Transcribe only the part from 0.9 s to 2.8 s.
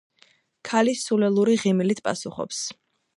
სულელური ღიმილით პასუხობს.